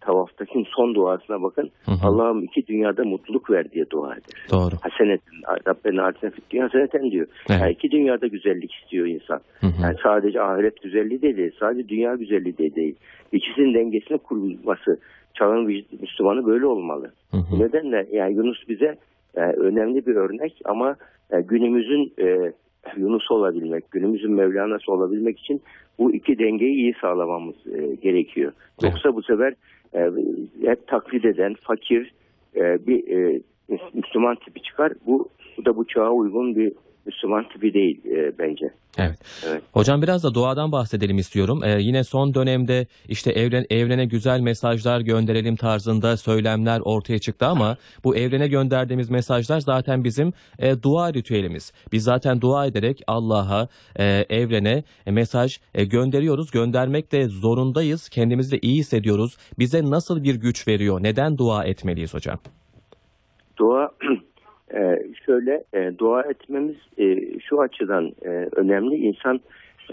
tavaftaki 0.00 0.64
son 0.76 0.94
duasına 0.94 1.42
bakın. 1.42 1.70
Hı 1.84 1.90
hı. 1.92 2.06
Allah'ım 2.06 2.44
iki 2.44 2.66
dünyada 2.66 3.04
mutluluk 3.04 3.50
ver 3.50 3.70
diye 3.70 3.90
dua 3.90 4.12
eder. 4.12 4.46
Doğru. 4.52 4.74
Hasenetin, 4.80 5.38
Rabbena 5.68 6.06
atina 6.06 6.30
fid 6.30 6.42
dünya 6.50 6.64
haseneten 6.64 7.10
diyor. 7.10 7.26
Evet. 7.50 7.60
Yani 7.60 7.72
iki 7.72 7.90
dünyada 7.90 8.26
güzellik 8.26 8.74
istiyor 8.74 9.06
insan. 9.06 9.40
Hı 9.60 9.66
hı. 9.66 9.82
Yani 9.82 9.96
sadece 10.02 10.40
ahiret 10.40 10.82
güzelliği 10.82 11.22
de 11.22 11.36
değil, 11.36 11.52
sadece 11.60 11.88
dünya 11.88 12.14
güzelliği 12.14 12.58
de 12.58 12.74
değil. 12.74 12.94
İkisinin 13.32 13.74
dengesini 13.74 14.18
kurulması, 14.18 14.98
çağın 15.34 15.84
Müslümanı 16.00 16.46
böyle 16.46 16.66
olmalı. 16.66 17.12
Hı 17.30 17.36
hı. 17.36 17.42
Bu 17.52 17.60
nedenle 17.60 18.06
yani 18.12 18.34
Yunus 18.34 18.68
bize 18.68 18.96
e, 19.34 19.40
önemli 19.40 20.06
bir 20.06 20.16
örnek 20.16 20.60
ama 20.64 20.96
e, 21.30 21.40
günümüzün 21.40 22.12
e, 22.18 22.52
Yunus 22.96 23.30
olabilmek, 23.30 23.90
günümüzün 23.90 24.32
Mevlana'sı 24.32 24.92
olabilmek 24.92 25.38
için 25.38 25.62
bu 25.98 26.14
iki 26.14 26.38
dengeyi 26.38 26.74
iyi 26.74 26.94
sağlamamız 27.00 27.54
e, 27.66 27.94
gerekiyor. 27.94 28.52
Evet. 28.82 28.92
Yoksa 28.92 29.14
bu 29.14 29.22
sefer 29.22 29.54
e, 29.94 30.10
hep 30.66 30.86
taklit 30.86 31.24
eden, 31.24 31.54
fakir 31.60 32.12
e, 32.56 32.86
bir 32.86 33.08
e, 33.08 33.40
Müslüman 33.94 34.36
tipi 34.36 34.62
çıkar. 34.62 34.92
Bu, 35.06 35.28
bu 35.58 35.64
da 35.64 35.76
bu 35.76 35.86
çağa 35.86 36.10
uygun 36.10 36.56
bir 36.56 36.72
Müslüman 37.10 37.48
tipi 37.48 37.74
değil 37.74 38.04
e, 38.04 38.38
bence. 38.38 38.70
Evet. 38.98 39.18
Evet. 39.48 39.62
Hocam 39.72 40.02
biraz 40.02 40.24
da 40.24 40.34
doğadan 40.34 40.72
bahsedelim 40.72 41.18
istiyorum. 41.18 41.60
Ee, 41.64 41.80
yine 41.80 42.04
son 42.04 42.34
dönemde 42.34 42.86
işte 43.08 43.32
evren, 43.32 43.66
evrene 43.70 44.04
güzel 44.04 44.40
mesajlar 44.40 45.00
gönderelim 45.00 45.56
tarzında 45.56 46.16
söylemler 46.16 46.80
ortaya 46.80 47.18
çıktı 47.18 47.46
ama 47.46 47.76
bu 48.04 48.16
evrene 48.16 48.48
gönderdiğimiz 48.48 49.10
mesajlar 49.10 49.60
zaten 49.60 50.04
bizim 50.04 50.32
e, 50.58 50.82
dua 50.82 51.14
ritüelimiz. 51.14 51.72
Biz 51.92 52.04
zaten 52.04 52.40
dua 52.40 52.66
ederek 52.66 53.02
Allah'a, 53.06 53.68
e, 53.96 54.04
evrene 54.30 54.84
e, 55.06 55.10
mesaj 55.10 55.58
e, 55.74 55.84
gönderiyoruz. 55.84 56.50
Göndermek 56.50 57.12
de 57.12 57.28
zorundayız. 57.28 58.08
Kendimizi 58.08 58.52
de 58.52 58.58
iyi 58.62 58.78
hissediyoruz. 58.78 59.36
Bize 59.58 59.90
nasıl 59.90 60.22
bir 60.22 60.34
güç 60.34 60.68
veriyor? 60.68 61.02
Neden 61.02 61.38
dua 61.38 61.64
etmeliyiz 61.64 62.14
hocam? 62.14 62.38
Dua 63.58 63.90
e, 64.74 65.02
şöyle 65.26 65.64
e, 65.72 65.98
dua 65.98 66.22
etmemiz 66.22 66.76
e, 66.98 67.38
şu 67.40 67.60
açıdan 67.60 68.12
e, 68.22 68.28
önemli. 68.56 68.96
İnsan 68.96 69.40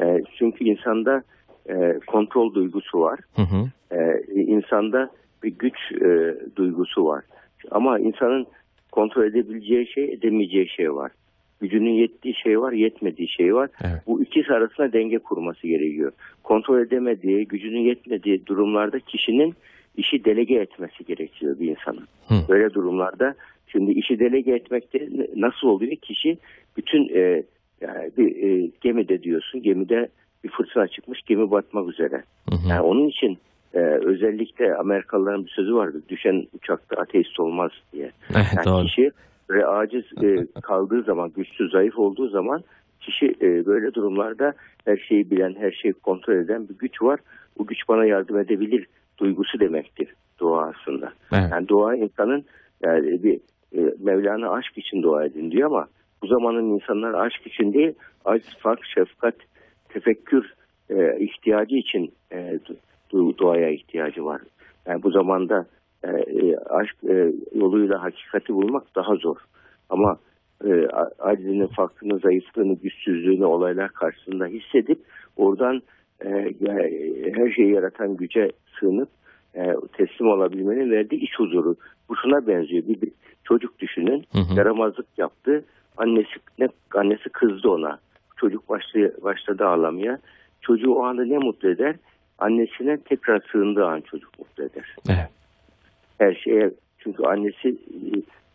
e, 0.01 0.21
çünkü 0.37 0.63
insanda 0.65 1.23
e, 1.69 1.99
kontrol 2.07 2.53
duygusu 2.53 2.99
var. 2.99 3.19
Hı 3.35 3.41
hı. 3.41 3.69
e, 3.91 4.23
insanda 4.33 5.09
bir 5.43 5.49
güç 5.49 5.77
e, 6.01 6.35
duygusu 6.55 7.05
var. 7.05 7.23
Ama 7.71 7.99
insanın 7.99 8.47
kontrol 8.91 9.23
edebileceği 9.23 9.87
şey, 9.87 10.13
edemeyeceği 10.13 10.69
şey 10.69 10.95
var. 10.95 11.11
Gücünün 11.61 11.93
yettiği 11.93 12.35
şey 12.35 12.61
var, 12.61 12.71
yetmediği 12.71 13.27
şey 13.27 13.55
var. 13.55 13.69
Evet. 13.81 14.01
Bu 14.07 14.23
ikisi 14.23 14.53
arasında 14.53 14.93
denge 14.93 15.17
kurması 15.17 15.67
gerekiyor. 15.67 16.11
Kontrol 16.43 16.79
edemediği, 16.79 17.47
gücünün 17.47 17.79
yetmediği 17.79 18.45
durumlarda 18.45 18.99
kişinin 18.99 19.53
işi 19.97 20.25
delege 20.25 20.55
etmesi 20.55 21.05
gerekiyor 21.05 21.59
bir 21.59 21.69
insanın. 21.69 22.07
Hı. 22.27 22.33
Böyle 22.49 22.73
durumlarda 22.73 23.35
şimdi 23.67 23.91
işi 23.91 24.19
delege 24.19 24.51
etmekte 24.51 25.07
nasıl 25.35 25.67
oluyor? 25.67 25.95
Kişi 25.95 26.37
bütün 26.77 27.09
e, 27.15 27.43
yani 27.81 28.11
bir 28.17 28.35
e, 28.43 28.71
gemide 28.81 29.23
diyorsun, 29.23 29.61
gemide 29.61 30.09
bir 30.43 30.49
fırtına 30.49 30.87
çıkmış, 30.87 31.21
gemi 31.21 31.51
batmak 31.51 31.89
üzere. 31.89 32.23
Hı 32.49 32.55
hı. 32.55 32.69
Yani 32.69 32.81
onun 32.81 33.07
için 33.07 33.37
e, 33.73 33.79
özellikle 33.79 34.75
Amerikalıların 34.75 35.45
bir 35.45 35.51
sözü 35.51 35.75
vardı. 35.75 36.01
Düşen 36.09 36.47
uçakta 36.53 37.01
ateist 37.01 37.39
olmaz 37.39 37.71
diye. 37.93 38.11
Yani 38.35 38.65
doğru. 38.65 38.85
kişi 38.85 39.11
ve 39.49 39.65
aciz 39.65 40.05
e, 40.23 40.47
kaldığı 40.61 41.03
zaman, 41.03 41.31
güçsüz, 41.35 41.71
zayıf 41.71 41.99
olduğu 41.99 42.29
zaman 42.29 42.63
kişi 42.99 43.25
e, 43.41 43.65
böyle 43.65 43.93
durumlarda 43.93 44.53
her 44.85 44.97
şeyi 44.97 45.31
bilen, 45.31 45.55
her 45.59 45.71
şeyi 45.71 45.93
kontrol 45.93 46.33
eden 46.33 46.69
bir 46.69 46.77
güç 46.77 47.01
var. 47.01 47.19
Bu 47.57 47.67
güç 47.67 47.79
bana 47.89 48.05
yardım 48.05 48.39
edebilir 48.39 48.87
duygusu 49.17 49.59
demektir 49.59 50.07
dua 50.39 50.67
aslında. 50.67 51.13
Evet. 51.33 51.51
Yani 51.51 51.67
dua 51.67 51.95
insanın 51.95 52.45
yani 52.83 53.23
bir 53.23 53.39
e, 53.75 53.79
Mevlana 53.99 54.49
aşk 54.51 54.77
için 54.77 55.03
dua 55.03 55.25
edin 55.25 55.51
diyor 55.51 55.67
ama 55.71 55.87
bu 56.23 56.27
zamanın 56.27 56.69
insanlar 56.69 57.13
aşk 57.13 57.47
için 57.47 57.73
değil, 57.73 57.93
aşk, 58.25 58.59
fark, 58.59 58.85
şefkat, 58.95 59.35
tefekkür 59.89 60.53
e, 60.89 61.19
ihtiyacı 61.19 61.75
için 61.75 62.13
e, 62.31 62.59
du- 63.11 63.37
duaya 63.37 63.69
ihtiyacı 63.69 64.25
var. 64.25 64.41
Yani 64.87 65.03
bu 65.03 65.09
zamanda 65.11 65.65
e, 66.03 66.07
e, 66.09 66.57
aşk 66.57 66.95
e, 67.09 67.33
yoluyla 67.55 68.03
hakikati 68.03 68.53
bulmak 68.53 68.95
daha 68.95 69.15
zor. 69.15 69.37
Ama 69.89 70.17
e, 70.65 70.87
acizini, 71.19 71.67
fakrını, 71.67 72.19
zayıflığını, 72.19 72.73
güçsüzlüğünü 72.73 73.45
olaylar 73.45 73.89
karşısında 73.89 74.45
hissedip 74.45 74.99
oradan 75.37 75.81
e, 76.25 76.29
ya- 76.59 76.89
her 77.35 77.51
şeyi 77.51 77.71
yaratan 77.71 78.17
güce 78.17 78.51
sığınıp 78.79 79.09
e, 79.57 79.75
teslim 79.93 80.27
olabilmenin 80.27 80.91
verdiği 80.91 81.21
iç 81.21 81.39
huzuru. 81.39 81.75
Bu 82.09 82.15
şuna 82.15 82.47
benziyor. 82.47 82.87
Bir, 82.87 83.01
bir 83.01 83.11
çocuk 83.43 83.79
düşünün. 83.79 84.25
Hı 84.31 84.39
hı. 84.39 84.57
Yaramazlık 84.57 85.07
yaptı. 85.17 85.65
Annesi 85.97 86.35
ne 86.59 86.67
annesi 86.95 87.29
kızdı 87.29 87.69
ona. 87.69 87.99
Çocuk 88.37 88.69
başladı, 88.69 89.17
başladı 89.23 89.65
ağlamaya. 89.65 90.19
Çocuğu 90.61 90.91
o 90.93 91.03
anda 91.03 91.25
ne 91.25 91.37
mutlu 91.37 91.69
eder? 91.69 91.95
Annesine 92.39 92.97
tekrar 92.97 93.41
sığındığı 93.51 93.85
an 93.85 94.01
çocuk 94.01 94.39
mutlu 94.39 94.63
eder 94.63 94.95
Evet. 95.09 95.29
her 96.19 96.33
şeye 96.33 96.71
çünkü 96.99 97.23
annesi 97.23 97.77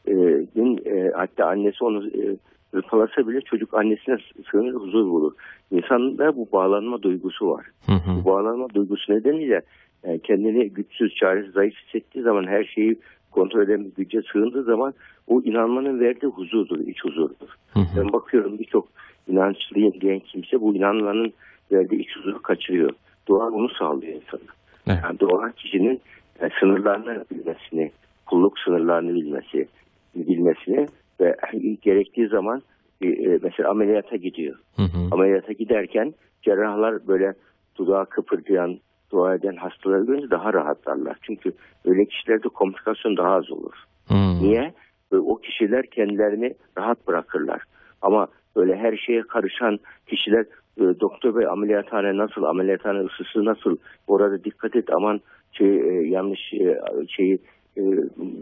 e, 0.06 0.14
din, 0.54 0.80
e, 0.86 1.10
hatta 1.16 1.46
annesi 1.46 1.84
onu 1.84 2.06
e, 2.08 2.36
hırpalasa 2.72 3.28
bile 3.28 3.40
çocuk 3.40 3.74
annesine 3.74 4.16
sığınır 4.50 4.74
huzur 4.74 5.06
bulur. 5.06 5.32
İnsanda 5.70 6.36
bu 6.36 6.48
bağlanma 6.52 7.02
duygusu 7.02 7.50
var. 7.50 7.66
Hı 7.86 7.92
hı. 7.92 8.20
Bu 8.20 8.24
bağlanma 8.24 8.68
duygusu 8.74 9.12
nedeniyle 9.12 9.62
e, 10.04 10.18
kendini 10.18 10.70
güçsüz, 10.70 11.14
çaresiz, 11.14 11.52
zayıf 11.52 11.74
hissettiği 11.76 12.24
zaman 12.24 12.46
her 12.46 12.64
şeyi 12.64 12.98
kontrol 13.30 13.68
bir 13.68 13.94
güce 13.96 14.22
sığındığı 14.32 14.62
zaman 14.62 14.94
o 15.26 15.42
inanmanın 15.42 16.00
verdiği 16.00 16.26
huzurdur, 16.26 16.78
iç 16.78 17.04
huzurdur. 17.04 17.48
Hı 17.72 17.80
hı. 17.80 17.84
Ben 17.96 18.12
bakıyorum 18.12 18.58
birçok 18.58 18.88
inançlıyım 19.28 20.00
diyen 20.00 20.20
kimse 20.20 20.60
bu 20.60 20.74
inanmanın 20.74 21.32
verdiği 21.72 22.00
iç 22.00 22.16
huzuru 22.16 22.42
kaçırıyor. 22.42 22.90
Dua 23.28 23.48
onu 23.48 23.68
sağlıyor 23.68 24.12
insana. 24.14 24.40
Evet. 24.86 24.98
Yani 25.04 25.20
doğa 25.20 25.52
kişinin 25.52 26.00
e, 26.40 26.48
sınırlarını 26.60 27.24
bilmesini, 27.30 27.90
kulluk 28.26 28.58
sınırlarını 28.58 29.14
bilmesi, 29.14 29.68
bilmesini 30.14 30.86
ve 31.20 31.36
gerektiği 31.82 32.28
zaman 32.28 32.62
e, 33.00 33.08
e, 33.08 33.38
mesela 33.42 33.70
ameliyata 33.70 34.16
gidiyor. 34.16 34.56
Hı 34.76 34.82
hı. 34.82 35.08
Ameliyata 35.10 35.52
giderken 35.52 36.14
cerrahlar 36.42 37.06
böyle 37.08 37.34
dudağı 37.76 38.06
kıpırdayan, 38.06 38.78
dua 39.12 39.34
eden 39.34 39.56
hastaları 39.56 40.04
görünce 40.04 40.30
daha 40.30 40.52
rahatlarlar. 40.52 41.16
Çünkü 41.22 41.52
öyle 41.84 42.04
kişilerde 42.04 42.48
komplikasyon 42.48 43.16
daha 43.16 43.34
az 43.34 43.50
olur. 43.50 43.74
Hı. 44.08 44.14
Niye? 44.14 44.74
E, 45.12 45.16
O 45.16 45.36
kişiler 45.36 45.86
kendilerini 45.86 46.54
rahat 46.78 47.06
bırakırlar. 47.06 47.62
Ama 48.02 48.26
böyle 48.56 48.76
her 48.76 48.96
şeye 48.96 49.22
karışan 49.22 49.78
kişiler 50.06 50.46
e, 50.78 51.00
doktor 51.00 51.36
bey 51.36 51.46
ameliyathane 51.46 52.16
nasıl, 52.16 52.42
ameliyathane 52.42 52.98
ısısı 52.98 53.44
nasıl, 53.44 53.76
orada 54.06 54.44
dikkat 54.44 54.76
et 54.76 54.92
aman 54.92 55.20
şey, 55.52 55.80
e, 55.80 56.08
yanlış 56.08 56.52
e, 56.54 56.80
şeyi 57.08 57.38
e, 57.76 57.82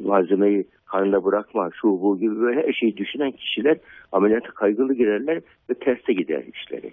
malzemeyi 0.04 0.64
karnında 0.86 1.24
bırakma 1.24 1.70
şu 1.80 1.88
bu 1.88 2.18
gibi 2.18 2.40
böyle 2.40 2.62
her 2.62 2.72
şeyi 2.72 2.96
düşünen 2.96 3.30
kişiler 3.30 3.76
ameliyata 4.12 4.50
kaygılı 4.50 4.94
girerler 4.94 5.40
ve 5.70 5.74
terse 5.74 6.12
gider 6.12 6.44
işleri. 6.54 6.92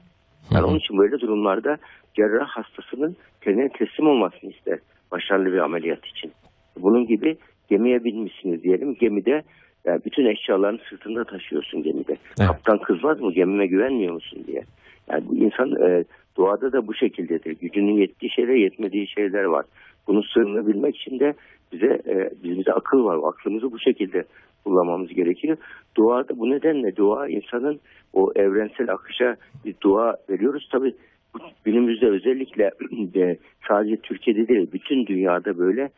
Yani 0.51 0.65
onun 0.65 0.79
için 0.79 0.98
böyle 0.98 1.20
durumlarda 1.20 1.77
cerrah 2.13 2.48
hastasının 2.48 3.15
kendine 3.41 3.70
teslim 3.70 4.08
olmasını 4.08 4.51
ister 4.51 4.79
başarılı 5.12 5.53
bir 5.53 5.58
ameliyat 5.58 6.06
için. 6.06 6.32
Bunun 6.77 7.08
gibi 7.08 7.38
gemiye 7.70 8.03
binmişsiniz 8.03 8.63
diyelim. 8.63 8.96
Gemide 8.96 9.44
yani 9.86 10.01
bütün 10.06 10.25
eşyalarını 10.25 10.79
sırtında 10.89 11.24
taşıyorsun 11.24 11.84
gemide. 11.84 12.17
Evet. 12.39 12.48
Kaptan 12.48 12.79
kızmaz 12.79 13.22
mı 13.22 13.34
gemime 13.34 13.67
güvenmiyor 13.67 14.13
musun 14.13 14.44
diye. 14.48 14.63
Yani 15.10 15.24
bu 15.27 15.36
insan 15.36 15.72
e, 15.72 16.03
doğada 16.38 16.72
da 16.72 16.88
bu 16.88 16.94
şekildedir. 16.94 17.58
Gücünün 17.62 17.98
yettiği 17.98 18.32
şeyler 18.32 18.56
yetmediği 18.56 19.08
şeyler 19.08 19.44
var. 19.44 19.65
Bunu 20.08 20.24
sığınabilmek 20.24 20.96
için 20.96 21.20
de 21.20 21.34
bize 21.71 22.01
e, 22.07 22.29
bizde 22.43 22.74
akıl 22.74 23.05
var. 23.05 23.15
O 23.15 23.27
aklımızı 23.27 23.71
bu 23.71 23.79
şekilde 23.79 24.24
kullanmamız 24.63 25.09
gerekiyor. 25.09 25.57
Duada 25.97 26.39
bu 26.39 26.50
nedenle 26.50 26.95
dua 26.95 27.27
insanın 27.27 27.79
o 28.13 28.31
evrensel 28.36 28.91
akışa 28.91 29.36
bir 29.65 29.75
dua 29.81 30.17
veriyoruz. 30.29 30.69
Tabii 30.71 30.93
bu 31.33 31.39
günümüzde 31.63 32.07
özellikle 32.07 32.71
de 32.91 33.38
sadece 33.67 33.97
Türkiye'de 33.97 34.47
değil 34.47 34.71
bütün 34.74 35.05
dünyada 35.05 35.57
böyle 35.57 35.89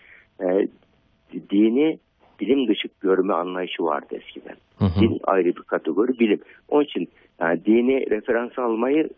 e, 0.42 0.68
dini 1.50 2.00
bilim 2.40 2.68
dışı 2.68 2.88
görme 3.02 3.34
anlayışı 3.34 3.84
vardı 3.84 4.08
eskiden. 4.12 4.56
Hı 4.80 4.86
hı. 4.86 5.02
Din 5.02 5.20
ayrı 5.24 5.48
bir 5.48 5.62
kategori 5.62 6.20
bilim. 6.20 6.40
Onun 6.70 6.84
için 6.84 7.08
yani 7.40 7.66
dini 7.66 8.10
referans 8.10 8.60
almayı 8.60 9.04
e, 9.04 9.10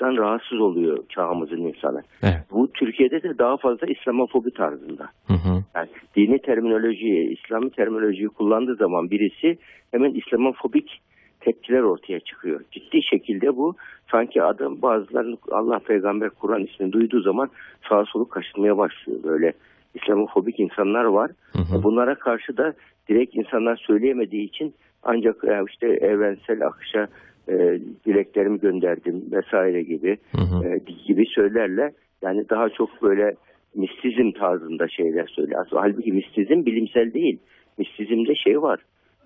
dan 0.00 0.16
rahatsız 0.16 0.60
oluyor 0.60 0.98
çağımızın 1.08 1.56
insanı. 1.56 2.02
Evet. 2.22 2.40
Bu 2.50 2.72
Türkiye'de 2.72 3.22
de 3.22 3.38
daha 3.38 3.56
fazla 3.56 3.86
İslamofobi 3.86 4.50
tarzında. 4.50 5.08
Hı 5.26 5.34
hı. 5.34 5.62
Yani 5.74 5.88
dini 6.16 6.38
terminolojiyi, 6.38 7.38
İslami 7.38 7.70
terminolojiyi 7.70 8.28
kullandığı 8.28 8.74
zaman 8.74 9.10
birisi 9.10 9.58
hemen 9.90 10.14
İslamofobik 10.14 11.00
tepkiler 11.40 11.80
ortaya 11.82 12.20
çıkıyor. 12.20 12.60
Ciddi 12.72 13.02
şekilde 13.10 13.56
bu 13.56 13.74
sanki 14.10 14.42
adam 14.42 14.82
bazılarının 14.82 15.38
Allah 15.50 15.78
peygamber 15.78 16.30
Kur'an 16.30 16.64
ismini 16.64 16.92
duyduğu 16.92 17.20
zaman 17.20 17.50
sağa 17.88 18.04
solu 18.04 18.28
kaşınmaya 18.28 18.78
başlıyor. 18.78 19.18
Böyle 19.24 19.52
İslamofobik 19.94 20.60
insanlar 20.60 21.04
var. 21.04 21.30
Hı 21.52 21.58
hı. 21.58 21.82
Bunlara 21.82 22.14
karşı 22.14 22.56
da 22.56 22.74
direkt 23.08 23.34
insanlar 23.34 23.76
söyleyemediği 23.76 24.48
için 24.48 24.74
ancak 25.02 25.44
e, 25.44 25.60
işte 25.70 25.86
evrensel 25.86 26.66
akışa 26.66 27.06
e, 27.48 27.80
dileklerimi 28.06 28.60
gönderdim 28.60 29.24
vesaire 29.32 29.82
gibi 29.82 30.16
Hı 30.32 30.40
hı. 30.40 30.68
e, 30.68 30.78
gibi 31.06 31.26
söylerler. 31.26 31.92
Yani 32.22 32.48
daha 32.50 32.68
çok 32.68 33.02
böyle 33.02 33.34
mistizm 33.74 34.30
tarzında 34.30 34.88
şeyler 34.88 35.26
söyler. 35.26 35.58
Aslında 35.58 35.82
halbuki 35.82 36.12
mistizm 36.12 36.66
bilimsel 36.66 37.12
değil. 37.12 37.38
Mistizmde 37.78 38.34
şey 38.34 38.62
var. 38.62 38.80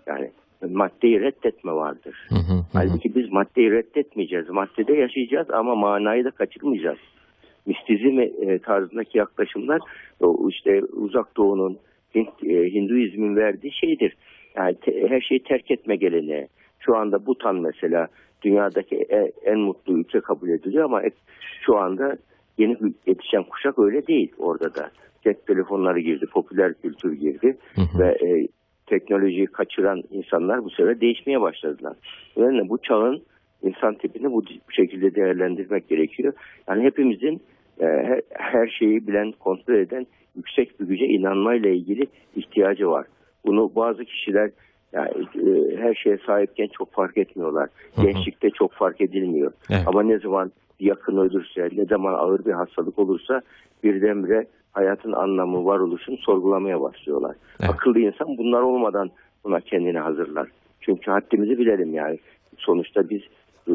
Yani 0.07 0.31
maddeyi 0.71 1.21
reddetme 1.21 1.73
vardır. 1.73 2.27
Hı 2.29 2.35
hı. 2.35 2.39
Hı 2.39 2.59
hı. 2.59 2.65
Halbuki 2.73 3.15
biz 3.15 3.33
maddeyi 3.33 3.71
reddetmeyeceğiz. 3.71 4.49
Maddede 4.49 4.93
yaşayacağız 4.93 5.51
ama 5.51 5.75
manayı 5.75 6.25
da 6.25 6.31
kaçırmayacağız. 6.31 6.99
Mistizm 7.67 8.19
e, 8.21 8.59
tarzındaki 8.59 9.19
yaklaşımlar 9.19 9.81
o 10.21 10.49
işte 10.49 10.83
uzak 10.93 11.37
doğunun 11.37 11.79
Hint, 12.15 12.45
e, 12.45 12.73
Hinduizmin 12.73 13.37
verdiği 13.37 13.73
şeydir. 13.73 14.17
Yani 14.57 14.75
te- 14.75 15.09
her 15.09 15.21
şeyi 15.21 15.43
terk 15.43 15.71
etme 15.71 15.97
geleneği. 15.97 16.49
Şu 16.89 16.97
anda 16.97 17.27
Butan 17.27 17.57
mesela 17.57 18.09
dünyadaki 18.43 18.97
e- 18.97 19.33
en 19.45 19.59
mutlu 19.59 19.99
ülke 19.99 20.21
kabul 20.21 20.49
ediliyor 20.49 20.85
ama 20.85 21.03
şu 21.67 21.77
anda 21.77 22.17
yeni 22.59 22.77
yetişen 23.07 23.43
kuşak 23.43 23.79
öyle 23.79 24.07
değil 24.07 24.33
orada 24.39 24.75
da. 24.75 24.91
Cep 25.25 25.47
telefonları 25.47 26.01
girdi, 26.01 26.27
popüler 26.27 26.75
kültür 26.75 27.13
girdi 27.13 27.57
Hı 27.75 27.81
hı. 27.81 27.99
ve 27.99 28.09
e, 28.09 28.49
teknolojiyi 28.87 29.47
kaçıran 29.47 30.03
insanlar 30.11 30.65
bu 30.65 30.71
sefer 30.71 31.01
değişmeye 31.01 31.41
başladılar. 31.41 31.97
Yani 32.37 32.69
bu 32.69 32.79
çağın 32.79 33.23
insan 33.63 33.95
tipini 33.95 34.33
bu, 34.33 34.45
bu 34.69 34.73
şekilde 34.73 35.15
değerlendirmek 35.15 35.89
gerekiyor. 35.89 36.33
Yani 36.69 36.85
hepimizin 36.85 37.41
e, 37.81 37.87
her, 37.87 38.21
her 38.31 38.69
şeyi 38.69 39.07
bilen, 39.07 39.33
kontrol 39.33 39.75
eden 39.75 40.07
yüksek 40.37 40.81
bir 40.81 40.87
güce 40.87 41.07
inanmayla 41.07 41.71
ilgili 41.71 42.07
ihtiyacı 42.37 42.89
var. 42.89 43.07
Bunu 43.47 43.71
bazı 43.77 44.05
kişiler 44.05 44.51
yani, 44.93 45.11
e, 45.35 45.77
her 45.77 45.95
şeye 45.95 46.19
sahipken 46.27 46.69
çok 46.79 46.93
fark 46.93 47.19
etmiyorlar. 47.19 47.69
Hı 47.95 48.03
hı. 48.03 48.07
Gençlikte 48.07 48.51
çok 48.51 48.73
fark 48.73 49.01
edilmiyor. 49.01 49.53
Evet. 49.71 49.83
Ama 49.87 50.03
ne 50.03 50.19
zaman 50.19 50.53
yakın 50.81 51.17
ölürse, 51.17 51.69
ne 51.73 51.85
zaman 51.85 52.15
ağır 52.15 52.45
bir 52.45 52.53
hastalık 52.53 52.99
olursa 52.99 53.41
birdenbire 53.85 54.47
hayatın 54.73 55.13
anlamı, 55.13 55.65
varoluşunu 55.65 56.17
sorgulamaya 56.17 56.81
başlıyorlar. 56.81 57.37
Evet. 57.61 57.71
Akıllı 57.71 57.99
insan 58.01 58.39
bunlar 58.39 58.61
olmadan 58.63 59.11
buna 59.45 59.61
kendini 59.61 59.99
hazırlar. 59.99 60.49
Çünkü 60.81 61.11
haddimizi 61.11 61.59
bilelim 61.59 61.95
yani. 61.95 62.19
Sonuçta 62.57 63.11
biz 63.11 63.23
e, 63.69 63.73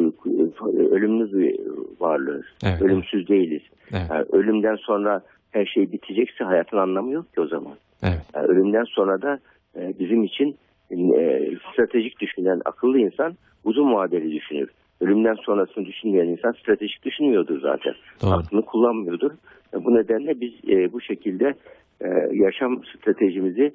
ölümlü 0.92 1.40
bir 1.40 1.60
varlığız. 2.00 2.46
Evet, 2.66 2.82
Ölümsüz 2.82 3.28
değiliz. 3.28 3.62
Evet. 3.92 4.04
Yani 4.10 4.26
ölümden 4.32 4.76
sonra 4.76 5.22
her 5.52 5.66
şey 5.66 5.92
bitecekse 5.92 6.44
hayatın 6.44 6.78
anlamı 6.78 7.12
yok 7.12 7.34
ki 7.34 7.42
o 7.42 7.48
zaman. 7.48 7.74
Evet. 8.04 8.22
Yani 8.36 8.48
ölümden 8.48 8.84
sonra 8.84 9.22
da 9.22 9.40
e, 9.76 9.94
bizim 10.00 10.24
için 10.24 10.58
e, 10.94 11.52
stratejik 11.72 12.20
düşünen 12.20 12.62
akıllı 12.66 13.00
insan 13.00 13.34
uzun 13.64 13.94
vadeli 13.94 14.32
düşünür. 14.32 14.70
Ölümden 15.02 15.36
sonrasını 15.46 15.86
düşünmeyen 15.86 16.28
insan 16.28 16.52
stratejik 16.52 17.06
düşünmüyordur 17.06 17.62
zaten. 17.62 17.94
Doğru. 18.22 18.32
Aklını 18.32 18.62
kullanmıyordur. 18.66 19.32
Bu 19.74 19.96
nedenle 19.96 20.42
biz 20.42 20.54
e, 20.70 20.94
bu 20.94 21.02
şekilde 21.02 21.54
e, 22.02 22.08
yaşam 22.32 22.82
stratejimizi 22.86 23.74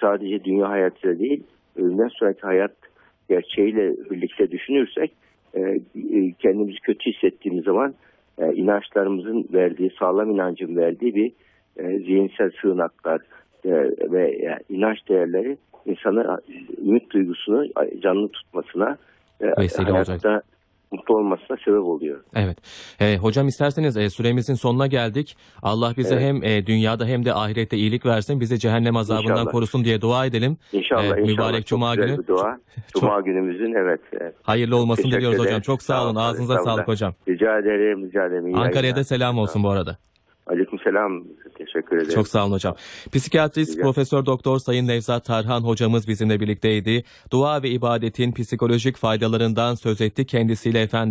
sadece 0.00 0.44
dünya 0.44 0.68
hayatıyla 0.68 1.18
değil, 1.18 1.42
ölümden 1.76 2.08
sonraki 2.08 2.40
hayat 2.40 2.72
gerçeğiyle 3.28 3.94
birlikte 4.10 4.50
düşünürsek 4.50 5.12
e, 5.54 5.80
kendimizi 6.38 6.78
kötü 6.78 7.10
hissettiğimiz 7.10 7.64
zaman 7.64 7.94
e, 8.38 8.52
inançlarımızın 8.52 9.48
verdiği, 9.52 9.90
sağlam 9.98 10.30
inancın 10.30 10.76
verdiği 10.76 11.14
bir 11.14 11.32
e, 11.76 11.98
zihinsel 11.98 12.50
sığınaklar 12.62 13.20
ve 14.12 14.38
yani 14.42 14.60
inanç 14.68 14.98
değerleri 15.08 15.58
insanı 15.86 16.38
ümit 16.86 17.10
duygusunu 17.10 17.66
canlı 18.02 18.28
tutmasına 18.28 18.96
e, 19.40 19.46
Vesile 19.62 19.90
hayatta 19.90 20.12
olacak. 20.12 20.44
mutlu 20.92 21.16
olmasına 21.16 21.56
sebep 21.64 21.80
oluyor. 21.80 22.20
Evet. 22.36 22.58
E, 23.00 23.16
hocam 23.16 23.48
isterseniz 23.48 23.96
e, 23.96 24.10
süremizin 24.10 24.54
sonuna 24.54 24.86
geldik. 24.86 25.36
Allah 25.62 25.92
bize 25.96 26.14
Evet. 26.14 26.24
hem 26.24 26.42
e, 26.42 26.66
dünyada 26.66 27.06
hem 27.06 27.24
de 27.24 27.34
ahirette 27.34 27.76
iyilik 27.76 28.06
versin. 28.06 28.40
Bizi 28.40 28.58
cehennem 28.58 28.96
azabından 28.96 29.32
İnşallah. 29.32 29.52
korusun 29.52 29.84
diye 29.84 30.00
dua 30.00 30.26
edelim. 30.26 30.56
İnşallah, 30.72 31.04
Evet, 31.04 31.18
inşallah. 31.18 31.26
mübarek 31.32 31.66
Çok 31.66 31.66
Cuma 31.66 31.94
günü. 31.94 32.26
dua. 32.26 32.58
Cuma 33.00 33.20
günümüzün 33.20 33.72
evet. 33.74 34.00
evet. 34.20 34.34
Hayırlı 34.42 34.76
olmasını 34.76 35.04
Teşekkür 35.04 35.16
diliyoruz 35.18 35.38
hocam. 35.46 35.60
Çok 35.60 35.82
sağ 35.82 35.94
olun. 36.04 36.14
Sağ 36.14 36.20
olun, 36.20 36.30
Ağzınıza 36.30 36.58
sağlık 36.58 36.88
hocam. 36.88 37.14
Rica 37.28 37.58
ederim, 37.58 38.06
rica 38.06 38.26
ederim. 38.26 38.46
İyi 38.46 38.56
Ankara'ya 38.56 38.96
da 38.96 39.04
selam 39.04 39.38
olsun 39.38 39.62
bu 39.62 39.68
arada. 39.70 39.98
Aleyküm 40.46 40.78
selam. 40.78 41.24
Teşekkür 41.58 41.96
ederim. 41.96 42.14
Çok 42.14 42.28
sağ 42.28 42.44
olun 42.44 42.52
hocam. 42.52 42.74
Psikiyatrist 43.12 43.76
Rica- 43.78 43.82
Profesör 43.82 44.26
Doktor 44.26 44.58
Sayın 44.58 44.86
Nevzat 44.86 45.24
Tarhan 45.24 45.60
hocamız 45.60 46.08
bizimle 46.08 46.40
birlikteydi. 46.40 47.04
Dua 47.30 47.62
ve 47.62 47.70
ibadetin 47.70 48.32
psikolojik 48.32 48.96
faydalarından 48.96 49.74
söz 49.74 50.00
etti 50.00 50.26
kendisiyle 50.26 50.82
efendim. 50.82 51.08